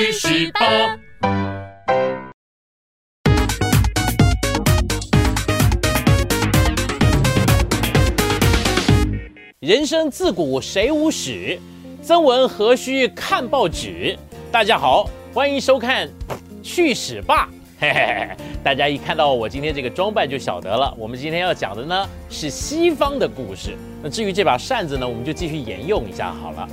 [0.00, 0.98] 去十八。
[9.58, 11.30] 人生自古谁无死，
[12.00, 14.18] 曾闻何须看报纸？
[14.50, 16.08] 大家好，欢迎收看
[16.62, 17.50] 《去史吧》。
[17.78, 20.94] 嘿嘿嘿，大家一看到我今天这个装扮就晓得了。
[20.98, 23.76] 我们今天要讲的呢是西方的故事。
[24.02, 26.68] 那至于这把扇子呢，我们就继续沿用一下好了。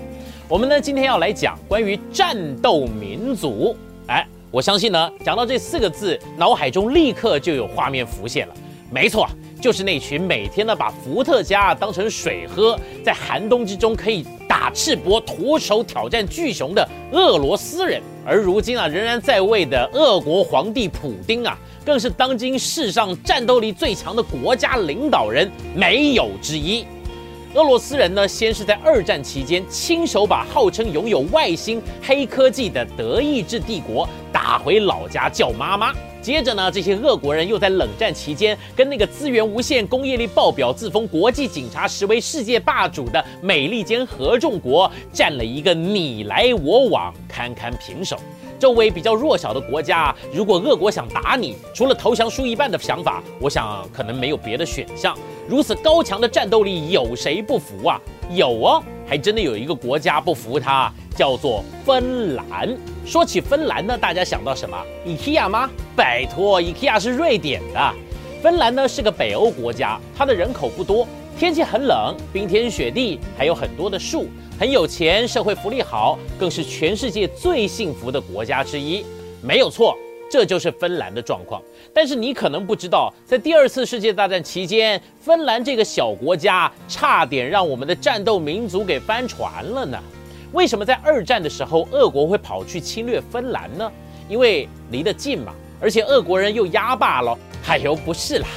[0.48, 3.76] 我们呢今天要来讲关于战斗民族。
[4.08, 8.54] 哎，我相信呢讲到这四个字，脑海中立刻就有画面浮现了。
[8.92, 9.28] 没错。
[9.60, 26.86] 就是那群每天呢把伏特加当成水喝，在寒冬之中可以打赤膊、徒手挑战巨熊的俄罗斯人，而如今啊仍然在位的俄国皇帝普京啊，更是当今世上战斗力最强的国家领导人，没有之一。
[27.58, 35.92] 俄罗斯人呢，先是在二战期间亲手把号称拥有外星黑科技的德意志帝国打回老家叫妈妈。
[36.22, 48.20] 接着呢，这些俄国人又在冷战期间跟那个资源无限、工业力爆表、自封国际警察、实为世界霸主的美利坚合众国战了一个你来我往、堪堪平手。
[48.60, 55.18] 周围比较弱小的国家，如果俄国想打你，除了投降输一半的想法，我想可能没有别的选项。
[55.48, 58.02] 如此高强的战斗力，有谁不服啊？
[58.30, 62.78] 有哦，还真的有一个国家不服他，叫做芬兰。
[63.06, 65.70] 说起芬兰呢，大家想到什么？IKEA 吗？
[65.96, 67.94] 拜托，IKEA 是瑞典的。
[68.44, 71.08] 芬兰呢是个北欧国家，它的人口不多，
[71.40, 74.28] 天气很冷，冰天雪地，还有很多的树，
[74.60, 79.06] 很有钱，社会福利好，更是全世界最幸福的国家之一。
[79.42, 79.98] 没有错。
[80.30, 81.62] 这就是芬兰的状况，
[81.94, 89.98] 但是你可能不知道，在第二次世界大战期间，芬兰这个小国家差点让我们的战斗民族给翻船了呢。
[90.52, 93.92] 为什么在二战的时候，俄国会跑去侵略芬兰呢？
[94.28, 97.38] 因为离得近嘛，而且俄国人又压霸了。
[97.68, 98.48] 哎呦，不是啦，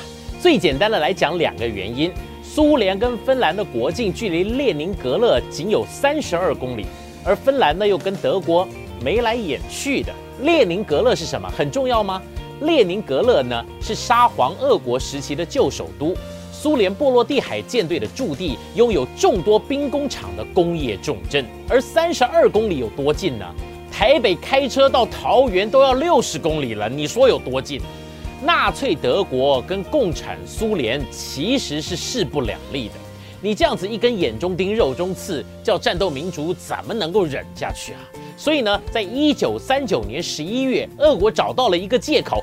[0.41, 6.87] 最简单的来讲，两个原因：苏联跟芬兰的国境距离列宁格勒仅有三十二公里，
[7.25, 8.66] 而芬兰呢又跟德国
[9.03, 10.12] 眉来眼去的。
[10.43, 11.49] 列宁格勒是什么？
[11.56, 12.22] 很重要吗？
[12.62, 16.15] 列宁格勒呢是沙皇俄国时期的旧首都，
[16.53, 21.44] 苏联波罗的海舰队的驻地，拥有众多兵工厂的工业重镇。
[21.69, 23.47] 而三十二公里有多近呢？
[23.91, 27.81] 台北开车到桃园都要六十公里了，你说有多近？
[28.43, 32.94] 纳粹德国跟共产苏联其实是势不两立的。
[33.43, 38.00] 你这样子一根眼中钉肉中刺，叫战斗民族怎么能够忍下去啊？
[38.40, 42.42] 所以呢，在一九三九年十一月，俄国找到了一个借口，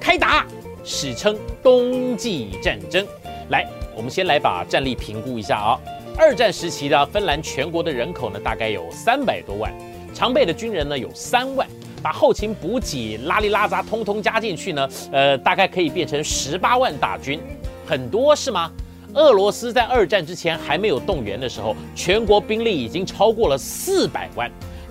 [0.00, 0.46] 开打，
[0.82, 3.06] 史称冬季战争。
[3.50, 5.78] 来，我们先来把战力评估一下啊。
[6.16, 9.70] 二战时期的芬兰全国的人口呢，大概有三百多万，
[10.14, 11.68] 常备的军人呢有三万，
[12.02, 17.38] 把后勤补给拉里拉杂通通加进去呢，呃，大概可以变成十八万大军，
[17.86, 18.72] 很多是吗？
[19.12, 24.50] 俄罗斯在二战之前还没有动员的时候，全国兵力已经超过了四百万。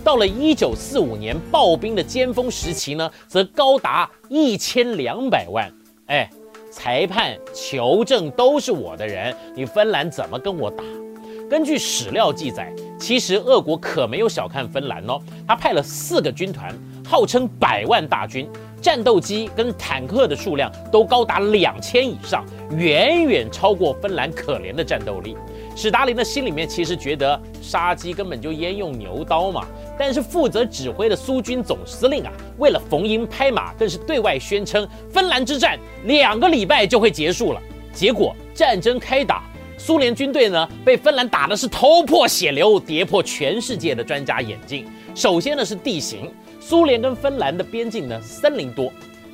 [0.10, 5.72] 到了一九四五年暴兵的尖峰时期呢，则高达一千两百万。
[6.08, 6.28] 哎，
[6.72, 10.84] 裁判、求证都是我的人，你芬兰怎么跟我打？
[11.48, 16.76] 根据史料记载，其实俄国可没有小看芬兰哦，他派了四个军团，
[17.10, 18.48] 号称百万大军。
[18.80, 22.46] 战斗机跟坦克的数量都高达两千以上，
[22.78, 25.36] 远远超过芬兰可怜的战斗力。
[25.76, 29.66] 史达林的心里面其实觉得杀鸡根本就焉用牛刀嘛。
[29.98, 37.62] 但是负责指挥的苏军总司令啊，为了逢迎拍马，更是对外宣称芬兰之战两个礼拜就会结束了。
[37.92, 39.44] 结果战争开打，
[39.80, 44.86] 苏联军队呢被芬兰打的是头破血流，跌破全世界的专家眼镜。
[45.16, 46.30] 首先呢是地形。
[46.60, 48.92] 苏联跟芬兰的边境呢，森林多，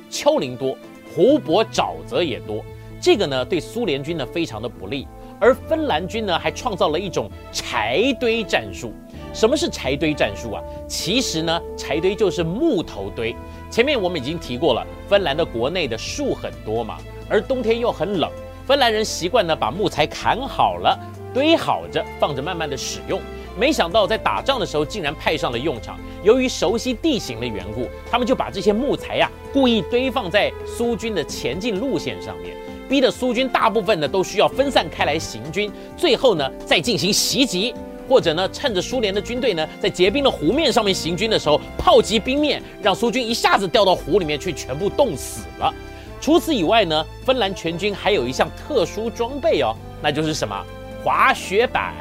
[0.08, 0.78] 丘陵多，
[1.12, 2.64] 湖泊沼泽也多，
[3.00, 5.08] 这个呢对苏联军呢非常的不利。
[5.40, 8.92] 而芬兰军呢还创造了一种柴堆战术。
[9.34, 10.62] 什么是柴堆战术啊？
[10.86, 13.34] 其实呢，柴堆就是木头堆。
[13.68, 18.30] 前面我们已经提过了，芬兰的国内的树很多嘛，而冬天又很冷，
[18.66, 20.98] 芬兰人习惯呢把木材砍好了，
[21.32, 23.20] 堆好着放着，慢慢的使用。
[23.56, 25.96] 没想到在打仗的时候竟然派上了用场。
[26.24, 32.56] 由于熟悉地形的缘故，他们就把这些木材呀故意堆放在苏军的前进路线上面，
[32.88, 35.70] 逼得苏军大部分呢都需要分散开来行军。
[35.96, 37.72] 最后呢再进行袭击，
[38.08, 45.72] 或者呢趁着苏联的军队呢在结冰的湖面上面行军的时候炮击冰面，让苏军一下子掉到湖里面去，全部冻死了。
[46.20, 50.56] 除此以外呢，芬兰全军还有一项特殊装备哦，那就是什么
[51.04, 51.94] 滑雪板。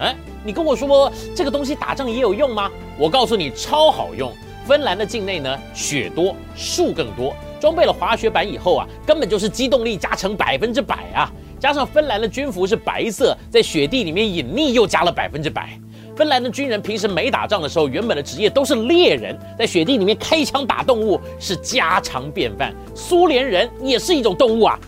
[0.00, 0.14] 哎，
[0.44, 2.70] 你跟我说这个东西打仗也有用吗？
[2.98, 4.32] 我告诉你，超好用。
[4.66, 11.30] 芬兰的境内呢，雪多，树更多，装备了滑雪板以后啊，根本就是机动力加成百分之百啊！
[11.60, 15.78] 加上芬兰的军服是白色，在雪地里面隐匿又加了百分之百。
[16.16, 22.72] 芬兰的军人平时没打仗的时候，原本的职业都是猎人，在雪地里面开枪打动物是家常便饭。
[22.94, 24.78] 苏联人也是一种动物啊，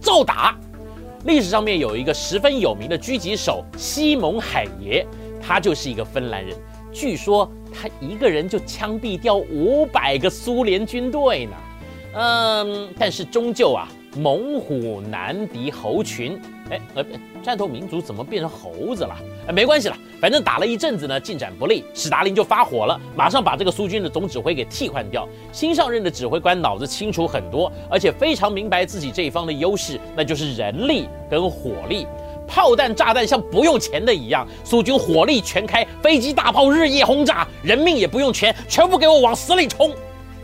[0.00, 0.56] 照打。
[1.24, 5.04] 历史上面有一个十分有名的狙击手西蒙海耶，
[5.42, 6.56] 他就是一个芬兰人。
[6.92, 11.52] 据说他一个人就枪毙掉五百个苏联军队呢。
[12.14, 13.88] 嗯，但是终究啊。
[14.18, 16.36] 猛虎难敌猴群，
[16.70, 17.04] 哎，呃，
[17.40, 19.16] 战斗民族怎么变成猴子了？
[19.46, 25.28] 哎，没关系了，反正打了一阵子呢，进展不利，史达林就发火了，马上把这个苏军的总指挥给替换掉。
[25.52, 32.04] 新上任的指挥官脑子清楚很多，而且非常明白自己这一方的优势，那就是人力跟火力，
[32.44, 39.92] 炮弹炸弹像不用钱的一样，苏军火力全开，飞机大炮日夜轰炸，人命也不用钱，全部给我往死里冲，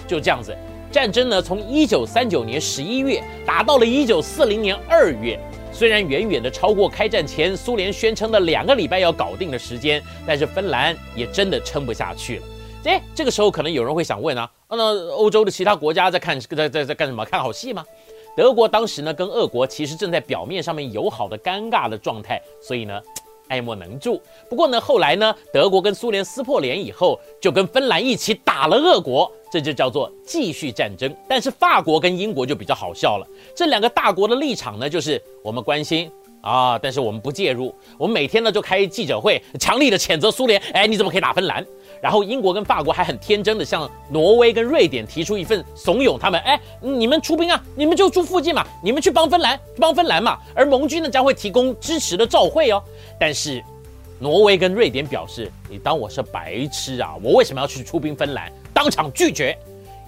[0.06, 0.56] 就这样子。
[0.94, 5.36] 战争呢，从一九三九年十一月打到了一九四零年二月，
[5.72, 12.42] 虽然远远的超过开战前苏联宣称的两个礼拜要搞定的时间，但是芬兰也真的撑不下去了。
[12.84, 17.24] 哎，这个时候可能有人会想问啊，那欧洲的其他国家在看在在在干什么？
[17.24, 17.84] 看好戏吗？
[18.36, 23.00] 德国当时呢，跟俄国其实正在表面上面友好的尴尬的状态，所以呢。
[23.48, 24.20] 爱莫能助。
[24.48, 31.14] 不过呢，后来呢，德国跟苏联撕破脸以后，就跟芬兰一起打了俄国，这就叫做继续战争。
[31.28, 36.10] 但是法国跟英国就比较好笑了，这两个大国的立场呢，就是我们关心。
[36.44, 36.78] 啊！
[36.78, 40.60] 但是我们不介入，我们每天呢就开记者会，强力的谴责苏联。
[40.74, 41.64] 哎，你怎么可以打芬兰？
[42.00, 50.38] 然后英国跟法国还很天真的向挪威跟瑞典提出一份怂恿他们，哎，你们出兵啊，你们就住附近嘛，你们去帮芬兰，帮芬兰嘛。
[50.54, 52.82] 而盟军呢将会提供支持的照会哦。
[53.18, 53.62] 但是
[54.18, 57.14] 挪威跟瑞典表示，你当我是白痴啊？
[57.22, 58.52] 我为什么要去出兵芬兰？
[58.72, 59.56] 当场拒绝。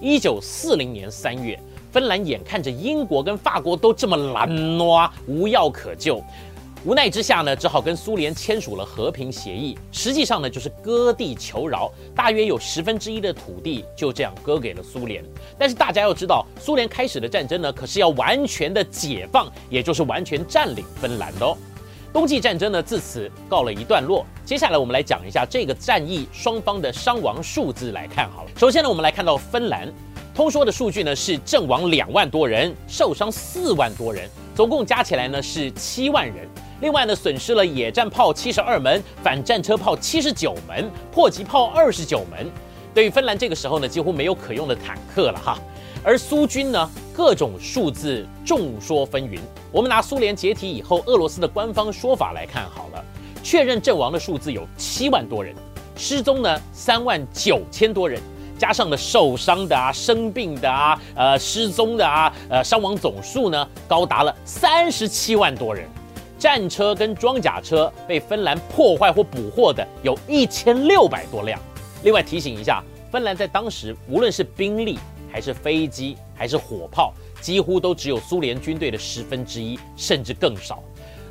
[0.00, 1.58] 一九四零年三月。
[1.92, 6.22] 芬兰眼看着英国跟法国都这么懒惰，无药可救，
[6.86, 9.76] 无奈之下呢，只好跟苏联签署了和平协议。
[9.90, 15.24] 实际上呢，就是割地求饶，大约有十分之一的土地就这样割给了苏联。
[15.58, 21.58] 但是大家要知道，苏联开始的战争呢，可是要完全的解放，也就是完全占领芬兰的哦。
[22.12, 24.24] 冬季战争呢，自此告了一段落。
[24.44, 28.50] 接下来我们来讲一下这个战役双方的伤亡数字来看好了。
[28.56, 29.92] 首先呢，我们来看到芬兰。
[30.32, 36.46] 通说的数据呢是阵亡两万多人，受伤四万多人，总共加起来呢是七万人。
[36.80, 42.46] 另外呢，损失了野战炮七十二门，反战车炮七十九门，迫击炮二十九门。
[42.94, 45.58] 对于芬兰这个时候呢，几乎没有可用的坦克了哈。
[46.04, 49.38] 而苏军呢，各种数字众说纷纭。
[49.72, 53.04] 我们拿苏联解体以后俄罗斯的官方说法来看好了，
[53.42, 55.54] 确认阵亡的数字有七万多人，
[55.96, 58.20] 失踪呢三万九千多人。
[58.58, 65.86] 加上了受伤的啊、生病的啊、呃失踪的啊、呃伤亡总数呢，高达了三十七万多人。
[66.46, 71.58] 战车跟装甲车被芬兰破坏或捕获的有一千六百多辆。
[72.04, 74.96] 另外提醒一下，芬兰在当时无论是兵力
[75.28, 80.80] 还是飞机还是火炮，几乎都只有苏联军队的十分之一，甚至更少。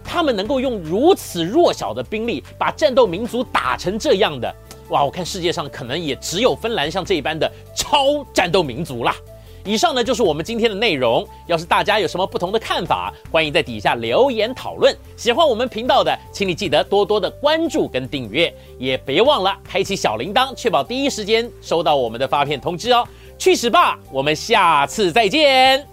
[0.03, 4.53] 他们能够用如此弱小的兵力把战斗民族打成这样的。
[4.89, 9.15] 哇，我看世界上可能也只有芬兰像这一般的超战斗民族啦。
[9.65, 11.27] 以上呢就是我们今天的内容。
[11.47, 14.95] 要是大家有什么不同的看法，欢迎在底下留言讨论。
[15.17, 23.05] 喜欢我们频道的，请你记得多多的关注跟订阅，也别忘了开启小铃铛，确保第一时间收到我们的发片通知哦。
[23.39, 25.85] 去屎吧，我们下次再见。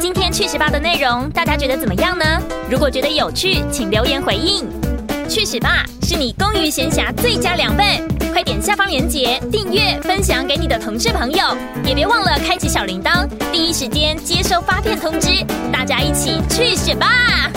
[0.00, 2.24] 今天去屎吧的内容，大家觉得怎么样呢？
[2.68, 4.66] 如果觉得有趣，请留言回应。
[5.28, 5.84] 去屎吧！
[6.02, 7.86] 是你工余闲暇最佳良伴，
[8.42, 15.44] 点下方链接订阅分享给你的同事朋友，也别忘了开启小铃铛，第一时间接收发片通知。
[15.72, 17.50] 大家一起去选吧！